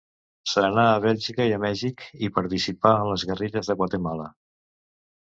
Se 0.53 0.63
n'anà 0.63 0.85
a 0.93 1.03
Bèlgica 1.03 1.47
i 1.51 1.53
a 1.59 1.59
Mèxic 1.67 2.03
i 2.29 2.33
participà 2.39 2.97
en 3.05 3.13
les 3.13 3.29
guerrilles 3.31 3.73
de 3.73 3.81
Guatemala. 3.83 4.31